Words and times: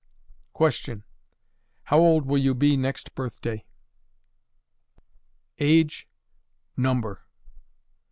Question. 0.53 1.03
HOW 1.83 1.99
OLD 1.99 2.25
WILL 2.25 2.39
YOU 2.39 2.55
BE 2.55 2.75
NEXT 2.75 3.13
BIRTH 3.13 3.39
DAY? 3.41 3.65
Age. 5.59 6.07
Number. 6.75 7.21